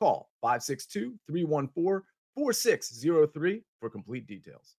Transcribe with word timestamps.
Call 0.00 0.30
562 0.40 1.14
314 1.26 2.00
4603 2.34 3.62
for 3.80 3.90
complete 3.90 4.26
details. 4.26 4.76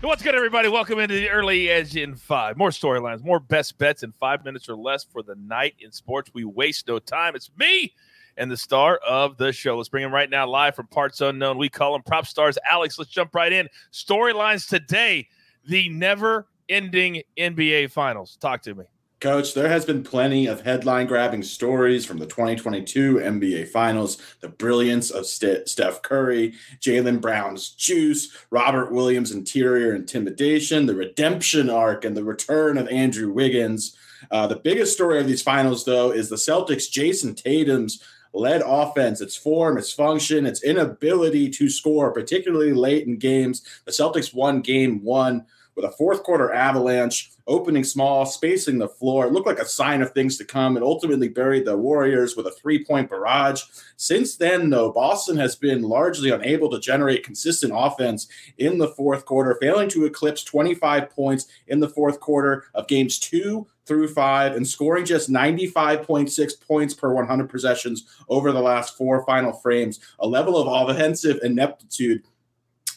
What's 0.00 0.24
good, 0.24 0.34
everybody? 0.34 0.68
Welcome 0.68 0.98
into 0.98 1.14
the 1.14 1.30
early 1.30 1.70
edge 1.70 1.94
in 1.94 2.16
five. 2.16 2.56
More 2.56 2.70
storylines, 2.70 3.22
more 3.22 3.38
best 3.38 3.78
bets 3.78 4.02
in 4.02 4.10
five 4.18 4.44
minutes 4.44 4.68
or 4.68 4.74
less 4.74 5.04
for 5.04 5.22
the 5.22 5.36
night 5.36 5.76
in 5.78 5.92
sports. 5.92 6.32
We 6.34 6.42
waste 6.44 6.88
no 6.88 6.98
time. 6.98 7.36
It's 7.36 7.52
me 7.56 7.94
and 8.36 8.50
the 8.50 8.56
star 8.56 8.96
of 9.06 9.36
the 9.36 9.52
show. 9.52 9.76
Let's 9.76 9.88
bring 9.88 10.02
him 10.02 10.12
right 10.12 10.28
now 10.28 10.48
live 10.48 10.74
from 10.74 10.88
Parts 10.88 11.20
Unknown. 11.20 11.56
We 11.56 11.68
call 11.68 11.94
him 11.94 12.02
PropStarz 12.02 12.56
Alex. 12.68 12.98
Let's 12.98 13.12
jump 13.12 13.32
right 13.32 13.52
in. 13.52 13.68
Storylines 13.92 14.68
today 14.68 15.28
the 15.68 15.88
never 15.88 16.48
ending 16.70 17.22
NBA 17.36 17.90
Finals. 17.90 18.38
Talk 18.40 18.62
to 18.62 18.74
me. 18.74 18.84
Coach, 19.20 19.52
there 19.52 19.68
has 19.68 19.84
been 19.84 20.02
plenty 20.02 20.46
of 20.46 20.62
headline 20.62 21.06
grabbing 21.06 21.42
stories 21.42 22.06
from 22.06 22.16
the 22.16 22.26
2022 22.26 23.16
NBA 23.16 23.68
Finals. 23.68 24.16
The 24.40 24.48
brilliance 24.48 25.10
of 25.10 25.26
St- 25.26 25.68
Steph 25.68 26.00
Curry, 26.00 26.54
Jaylen 26.80 27.20
Brown's 27.20 27.68
juice, 27.68 28.34
Robert 28.48 28.90
Williams' 28.92 29.30
interior 29.30 29.94
intimidation, 29.94 30.86
the 30.86 30.94
redemption 30.94 31.68
arc, 31.68 32.06
and 32.06 32.16
the 32.16 32.24
return 32.24 32.78
of 32.78 32.88
Andrew 32.88 33.30
Wiggins. 33.30 33.94
Uh, 34.30 34.46
the 34.46 34.56
biggest 34.56 34.94
story 34.94 35.20
of 35.20 35.26
these 35.26 35.42
finals, 35.42 35.84
though, 35.84 36.10
is 36.10 36.30
the 36.30 36.36
Celtics' 36.36 36.90
Jayson 36.90 37.34
Tatum's 37.34 38.02
led 38.32 38.62
offense, 38.64 39.20
its 39.20 39.36
form, 39.36 39.76
its 39.76 39.92
function, 39.92 40.46
its 40.46 40.62
inability 40.62 41.50
to 41.50 41.68
score, 41.68 42.10
particularly 42.10 42.72
late 42.72 43.06
in 43.06 43.18
games. 43.18 43.62
The 43.84 43.92
Celtics 43.92 44.32
won 44.32 44.62
game 44.62 45.04
one 45.04 45.44
with 45.74 45.84
a 45.84 45.90
fourth 45.92 46.22
quarter 46.22 46.52
avalanche, 46.52 47.32
opening 47.46 47.84
small, 47.84 48.26
spacing 48.26 48.78
the 48.78 48.88
floor. 48.88 49.26
It 49.26 49.32
looked 49.32 49.46
like 49.46 49.58
a 49.58 49.64
sign 49.64 50.02
of 50.02 50.12
things 50.12 50.36
to 50.38 50.44
come 50.44 50.76
and 50.76 50.84
ultimately 50.84 51.28
buried 51.28 51.64
the 51.64 51.76
Warriors 51.76 52.36
with 52.36 52.46
a 52.46 52.52
three 52.52 52.84
point 52.84 53.10
barrage. 53.10 53.62
Since 53.96 54.36
then, 54.36 54.70
though, 54.70 54.92
Boston 54.92 55.36
has 55.38 55.56
been 55.56 55.82
largely 55.82 56.30
unable 56.30 56.70
to 56.70 56.80
generate 56.80 57.24
consistent 57.24 57.72
offense 57.74 58.28
in 58.58 58.78
the 58.78 58.88
fourth 58.88 59.24
quarter, 59.24 59.56
failing 59.60 59.88
to 59.90 60.04
eclipse 60.04 60.44
25 60.44 61.10
points 61.10 61.46
in 61.66 61.80
the 61.80 61.88
fourth 61.88 62.20
quarter 62.20 62.64
of 62.74 62.86
games 62.86 63.18
two 63.18 63.66
through 63.86 64.06
five 64.06 64.54
and 64.54 64.68
scoring 64.68 65.04
just 65.04 65.30
95.6 65.30 66.60
points 66.60 66.94
per 66.94 67.12
100 67.12 67.48
possessions 67.48 68.06
over 68.28 68.52
the 68.52 68.60
last 68.60 68.96
four 68.96 69.24
final 69.26 69.52
frames, 69.52 69.98
a 70.20 70.26
level 70.26 70.56
of 70.56 70.88
offensive 70.88 71.40
ineptitude 71.42 72.22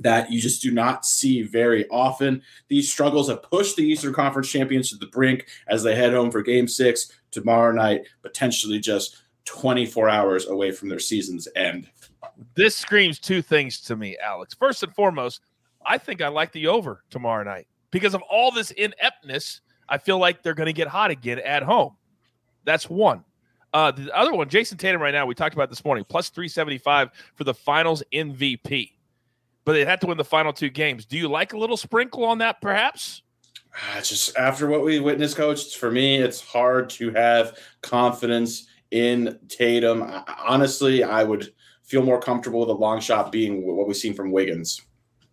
that 0.00 0.30
you 0.30 0.40
just 0.40 0.62
do 0.62 0.70
not 0.70 1.04
see 1.04 1.42
very 1.42 1.88
often. 1.88 2.42
These 2.68 2.90
struggles 2.90 3.28
have 3.28 3.42
pushed 3.42 3.76
the 3.76 3.82
Eastern 3.82 4.12
Conference 4.12 4.50
champions 4.50 4.90
to 4.90 4.96
the 4.96 5.06
brink 5.06 5.46
as 5.68 5.82
they 5.82 5.94
head 5.94 6.12
home 6.12 6.30
for 6.30 6.42
game 6.42 6.68
six 6.68 7.12
tomorrow 7.30 7.72
night, 7.72 8.02
potentially 8.22 8.78
just 8.78 9.22
24 9.44 10.08
hours 10.08 10.46
away 10.46 10.70
from 10.70 10.88
their 10.88 10.98
season's 10.98 11.48
end. 11.56 11.88
This 12.54 12.76
screams 12.76 13.18
two 13.18 13.42
things 13.42 13.80
to 13.82 13.96
me, 13.96 14.16
Alex. 14.22 14.54
First 14.54 14.82
and 14.82 14.94
foremost, 14.94 15.40
I 15.84 15.98
think 15.98 16.20
I 16.20 16.28
like 16.28 16.52
the 16.52 16.66
over 16.66 17.02
tomorrow 17.10 17.44
night 17.44 17.66
because 17.90 18.14
of 18.14 18.22
all 18.30 18.50
this 18.50 18.70
ineptness. 18.72 19.60
I 19.88 19.98
feel 19.98 20.18
like 20.18 20.42
they're 20.42 20.54
going 20.54 20.66
to 20.66 20.72
get 20.72 20.86
hot 20.86 21.10
again 21.10 21.38
at 21.38 21.62
home. 21.62 21.96
That's 22.64 22.90
one. 22.90 23.24
Uh, 23.72 23.90
the 23.90 24.14
other 24.16 24.34
one, 24.34 24.48
Jayson 24.48 24.78
Tatum, 24.78 25.00
right 25.00 25.12
now, 25.12 25.26
we 25.26 25.34
talked 25.34 25.54
about 25.54 25.70
this 25.70 25.84
morning, 25.84 26.04
plus 26.06 26.30
375 26.30 27.10
for 27.34 27.44
the 27.44 27.54
finals 27.54 28.02
MVP 28.12 28.92
but 29.68 29.74
they 29.74 29.84
had 29.84 30.00
to 30.00 30.06
win 30.06 30.16
the 30.16 30.24
final 30.24 30.50
two 30.50 30.70
games. 30.70 31.04
Do 31.04 31.18
you 31.18 31.28
like 31.28 31.52
a 31.52 31.58
little 31.58 31.76
sprinkle 31.76 32.24
on 32.24 32.38
that, 32.38 32.58
perhaps? 32.62 33.20
Uh, 33.92 34.00
just 34.00 34.34
after 34.38 34.66
what 34.66 34.82
we 34.82 34.98
witnessed, 34.98 35.36
coach, 35.36 35.76
for 35.76 35.90
me, 35.90 36.16
it's 36.16 36.40
hard 36.40 36.88
to 36.88 37.10
have 37.10 37.58
confidence 37.82 38.66
in 38.92 39.38
Tatum. 39.46 40.10
Honestly, 40.38 41.04
I 41.04 41.22
would 41.22 41.52
feel 41.82 42.02
more 42.02 42.18
comfortable 42.18 42.60
with 42.60 42.70
a 42.70 42.72
long 42.72 42.98
shot 42.98 43.30
being 43.30 43.66
what 43.66 43.86
we've 43.86 43.94
seen 43.94 44.14
from 44.14 44.30
Wiggins. 44.30 44.80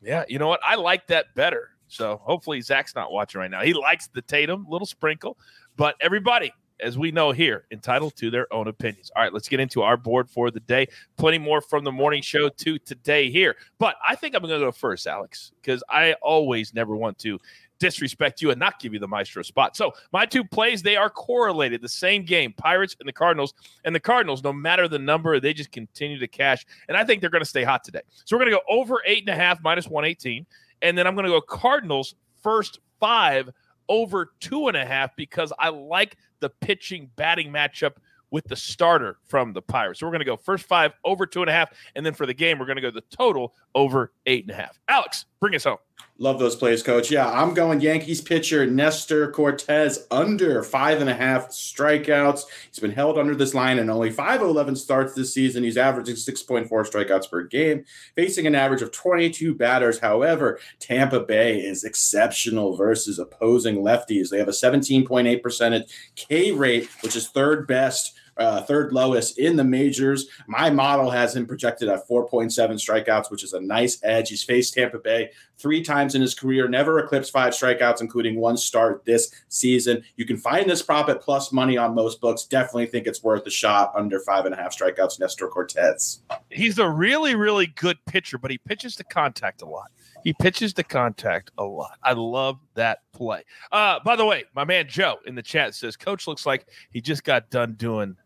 Yeah, 0.00 0.24
you 0.26 0.38
know 0.38 0.48
what? 0.48 0.60
I 0.64 0.76
like 0.76 1.06
that 1.08 1.26
better. 1.34 1.68
So 1.88 2.18
hopefully 2.24 2.62
Zach's 2.62 2.94
not 2.94 3.12
watching 3.12 3.38
right 3.38 3.50
now. 3.50 3.60
He 3.60 3.74
likes 3.74 4.08
the 4.14 4.22
Tatum 4.22 4.64
little 4.66 4.86
sprinkle, 4.86 5.36
but 5.76 5.94
everybody, 6.00 6.54
as 6.82 6.98
we 6.98 7.10
know 7.10 7.32
here, 7.32 7.66
entitled 7.70 8.16
to 8.16 8.30
their 8.30 8.52
own 8.52 8.68
opinions. 8.68 9.10
All 9.14 9.22
right, 9.22 9.32
let's 9.32 9.48
get 9.48 9.60
into 9.60 9.82
our 9.82 9.96
board 9.96 10.28
for 10.28 10.50
the 10.50 10.60
day. 10.60 10.88
Plenty 11.16 11.38
more 11.38 11.60
from 11.60 11.84
the 11.84 11.92
morning 11.92 12.22
show 12.22 12.48
to 12.48 12.78
today 12.78 13.30
here. 13.30 13.56
But 13.78 13.96
I 14.06 14.14
think 14.14 14.34
I'm 14.34 14.42
going 14.42 14.52
to 14.52 14.66
go 14.66 14.72
first, 14.72 15.06
Alex, 15.06 15.52
because 15.60 15.82
I 15.88 16.14
always 16.14 16.74
never 16.74 16.96
want 16.96 17.18
to 17.20 17.38
disrespect 17.82 18.40
you 18.40 18.50
and 18.50 18.60
not 18.60 18.78
give 18.78 18.92
you 18.92 19.00
the 19.00 19.08
maestro 19.08 19.42
spot. 19.42 19.76
So 19.76 19.92
my 20.12 20.24
two 20.24 20.44
plays, 20.44 20.82
they 20.82 20.96
are 20.96 21.10
correlated. 21.10 21.82
The 21.82 21.88
same 21.88 22.24
game, 22.24 22.52
Pirates 22.56 22.96
and 23.00 23.08
the 23.08 23.12
Cardinals. 23.12 23.54
And 23.84 23.92
the 23.92 24.00
Cardinals, 24.00 24.44
no 24.44 24.52
matter 24.52 24.86
the 24.86 25.00
number, 25.00 25.40
they 25.40 25.52
just 25.52 25.72
continue 25.72 26.18
to 26.18 26.28
cash. 26.28 26.64
And 26.88 26.96
I 26.96 27.04
think 27.04 27.20
they're 27.20 27.30
going 27.30 27.42
to 27.42 27.48
stay 27.48 27.64
hot 27.64 27.82
today. 27.82 28.02
So 28.24 28.36
we're 28.36 28.44
going 28.44 28.52
to 28.52 28.58
go 28.58 28.72
over 28.72 29.02
eight 29.04 29.28
and 29.28 29.30
a 29.30 29.34
half 29.34 29.60
minus 29.62 29.88
118. 29.88 30.46
And 30.82 30.96
then 30.96 31.08
I'm 31.08 31.14
going 31.14 31.26
to 31.26 31.32
go 31.32 31.40
Cardinals 31.40 32.14
first 32.40 32.78
five 33.00 33.50
over 33.88 34.32
two 34.40 34.68
and 34.68 34.76
a 34.76 34.84
half 34.84 35.14
because 35.16 35.52
I 35.58 35.68
like 35.70 36.16
the 36.40 36.50
pitching 36.50 37.10
batting 37.16 37.50
matchup 37.50 37.92
with 38.30 38.48
the 38.48 38.56
starter 38.56 39.18
from 39.26 39.52
the 39.52 39.62
Pirates. 39.62 40.00
So 40.00 40.06
we're 40.06 40.12
going 40.12 40.20
to 40.20 40.26
go 40.26 40.36
first 40.36 40.64
five 40.64 40.92
over 41.04 41.26
two 41.26 41.42
and 41.42 41.50
a 41.50 41.52
half. 41.52 41.70
And 41.94 42.04
then 42.04 42.14
for 42.14 42.26
the 42.26 42.34
game, 42.34 42.58
we're 42.58 42.66
going 42.66 42.76
to 42.76 42.82
go 42.82 42.90
the 42.90 43.04
total 43.14 43.54
over 43.74 44.12
eight 44.26 44.44
and 44.44 44.50
a 44.50 44.54
half. 44.54 44.80
Alex, 44.88 45.26
bring 45.38 45.54
us 45.54 45.64
home. 45.64 45.76
Love 46.22 46.38
those 46.38 46.54
plays, 46.54 46.84
coach. 46.84 47.10
Yeah, 47.10 47.28
I'm 47.28 47.52
going 47.52 47.80
Yankees 47.80 48.20
pitcher 48.20 48.64
Nestor 48.64 49.32
Cortes 49.32 50.06
under 50.08 50.62
five 50.62 51.00
and 51.00 51.10
a 51.10 51.14
half 51.14 51.48
strikeouts. 51.48 52.42
He's 52.68 52.78
been 52.78 52.92
held 52.92 53.18
under 53.18 53.34
this 53.34 53.54
line 53.54 53.80
in 53.80 53.90
only 53.90 54.12
5 54.12 54.40
11 54.40 54.76
starts 54.76 55.14
this 55.14 55.34
season. 55.34 55.64
He's 55.64 55.76
averaging 55.76 56.14
6.4 56.14 56.68
strikeouts 56.68 57.28
per 57.28 57.42
game, 57.42 57.84
facing 58.14 58.46
an 58.46 58.54
average 58.54 58.82
of 58.82 58.92
22 58.92 59.52
batters. 59.52 59.98
However, 59.98 60.60
Tampa 60.78 61.18
Bay 61.18 61.58
is 61.58 61.82
exceptional 61.82 62.76
versus 62.76 63.18
opposing 63.18 63.78
lefties. 63.78 64.30
They 64.30 64.38
have 64.38 64.46
a 64.46 64.52
17.8% 64.52 65.92
K 66.14 66.52
rate, 66.52 66.88
which 67.02 67.16
is 67.16 67.30
third 67.30 67.66
best 67.66 68.14
uh, 68.36 68.62
third 68.62 68.92
lowest 68.92 69.38
in 69.38 69.56
the 69.56 69.64
majors. 69.64 70.28
My 70.46 70.70
model 70.70 71.10
has 71.10 71.36
him 71.36 71.46
projected 71.46 71.88
at 71.88 72.08
4.7 72.08 72.50
strikeouts, 72.50 73.30
which 73.30 73.44
is 73.44 73.52
a 73.52 73.60
nice 73.60 73.98
edge. 74.02 74.30
He's 74.30 74.42
faced 74.42 74.74
Tampa 74.74 74.98
Bay 74.98 75.30
three 75.58 75.82
times 75.82 76.14
in 76.14 76.20
his 76.20 76.34
career, 76.34 76.66
never 76.68 76.98
eclipsed 76.98 77.30
five 77.30 77.52
strikeouts, 77.52 78.00
including 78.00 78.38
one 78.38 78.56
start 78.56 79.04
this 79.04 79.32
season. 79.48 80.02
You 80.16 80.26
can 80.26 80.36
find 80.36 80.68
this 80.68 80.82
prop 80.82 81.08
at 81.08 81.20
plus 81.20 81.52
money 81.52 81.76
on 81.76 81.94
most 81.94 82.20
books. 82.20 82.44
Definitely 82.44 82.86
think 82.86 83.06
it's 83.06 83.22
worth 83.22 83.46
a 83.46 83.50
shot 83.50 83.92
under 83.94 84.18
five 84.20 84.44
and 84.44 84.54
a 84.54 84.56
half 84.56 84.76
strikeouts. 84.76 85.20
Nestor 85.20 85.48
Cortes. 85.48 86.20
He's 86.50 86.78
a 86.78 86.88
really, 86.88 87.34
really 87.34 87.68
good 87.68 87.98
pitcher, 88.06 88.38
but 88.38 88.50
he 88.50 88.58
pitches 88.58 88.96
to 88.96 89.04
contact 89.04 89.62
a 89.62 89.66
lot. 89.66 89.90
He 90.24 90.32
pitches 90.34 90.72
to 90.74 90.82
contact 90.82 91.50
a 91.58 91.64
lot. 91.64 91.98
I 92.02 92.12
love 92.12 92.58
that 92.74 93.00
play. 93.12 93.42
Uh, 93.70 94.00
by 94.04 94.16
the 94.16 94.24
way, 94.24 94.44
my 94.54 94.64
man 94.64 94.86
Joe 94.88 95.16
in 95.26 95.34
the 95.34 95.42
chat 95.42 95.74
says, 95.74 95.96
Coach 95.96 96.26
looks 96.26 96.46
like 96.46 96.66
he 96.90 97.00
just 97.00 97.24
got 97.24 97.50
done 97.50 97.74
doing 97.74 98.16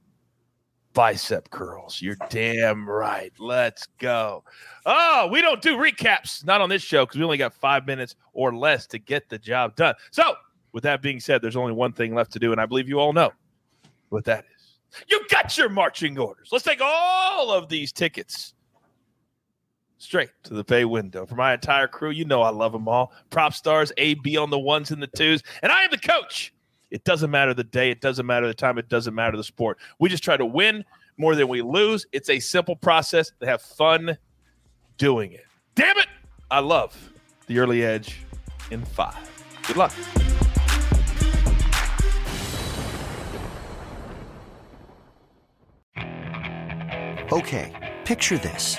bicep 0.97 1.51
curls. 1.51 2.01
You're 2.01 2.17
damn 2.31 2.89
right. 2.89 3.33
Let's 3.39 3.87
go. 3.99 4.45
Oh, 4.87 5.29
we 5.31 5.43
don't 5.43 5.61
do 5.61 5.77
recaps, 5.77 6.45
not 6.45 6.61
on 6.61 6.69
this 6.69 6.83
show, 6.83 7.05
because 7.05 7.19
we 7.19 7.25
only 7.25 7.37
got 7.37 7.55
five 7.55 7.87
minutes 7.87 8.17
or 8.33 8.57
less 8.57 8.87
to 8.89 8.99
get 8.99 9.29
the 9.29 9.39
job 9.39 9.77
done. 9.77 9.95
So, 10.11 10.35
with 10.73 10.83
that 10.85 11.03
being 11.03 11.21
said, 11.21 11.43
there's 11.43 11.57
only 11.57 11.73
one 11.73 11.93
thing 11.93 12.15
left 12.15 12.33
to 12.33 12.39
do, 12.39 12.53
and 12.53 12.61
I 12.61 12.67
believe 12.67 12.89
you 12.89 12.99
all 12.99 13.13
know 13.13 13.31
what 14.09 14.25
that 14.25 14.45
is. 14.57 15.05
You 15.09 15.21
got 15.29 15.57
your 15.59 15.69
marching 15.69 16.19
orders. 16.19 16.49
Let's 16.51 16.65
take 16.65 16.81
all 16.83 17.51
of 17.51 17.69
these 17.69 17.93
tickets 17.93 18.55
straight 20.07 20.31
to 20.45 20.55
the 20.55 20.63
bay 20.63 20.85
window. 20.85 21.27
For 21.27 21.35
my 21.35 21.53
entire 21.53 21.89
crew, 21.89 22.11
you 22.11 22.25
know 22.25 22.41
I 22.41 22.51
love 22.51 22.71
them 22.71 22.87
all. 22.87 23.13
PropStarz, 23.31 23.91
A, 23.99 24.15
B 24.15 24.37
on 24.37 24.51
the 24.51 24.59
ones 24.59 24.93
and 24.93 25.03
the 25.03 25.09
twos. 25.09 25.43
And 25.63 25.73
I 25.73 25.83
am 25.83 25.91
the 25.91 25.99
coach. 25.99 26.55
It 26.93 27.03
doesn't 27.03 27.33
matter 27.33 27.53
the 27.53 27.65
day, 27.65 27.91
it 27.91 28.01
doesn't 28.01 28.25
matter 28.25 28.47
the 28.47 28.55
time, 28.55 28.79
it 28.79 28.89
doesn't 28.89 29.15
matter 29.15 29.37
the 29.37 29.43
sport. 29.43 29.79
We 29.99 30.09
just 30.09 30.23
try 30.23 30.37
to 30.37 30.47
win 30.47 30.85
more 31.19 31.35
than 31.35 31.49
we 31.49 31.61
lose. 31.61 32.07
It's 32.13 32.31
a 32.31 32.39
simple 32.39 32.77
process 32.77 33.33
to 33.41 33.47
have 33.47 33.61
fun 33.61 34.17
doing 34.97 35.33
it. 35.33 35.45
Damn 35.75 35.99
it! 35.99 36.07
I 36.53 36.61
love 36.61 36.97
the 37.49 37.59
early 37.59 37.85
edge 37.85 38.21
in 38.71 38.85
five. 38.85 39.17
Good 39.67 39.77
luck. 39.77 39.93
Okay, 47.33 47.97
picture 48.05 48.39
this. 48.39 48.79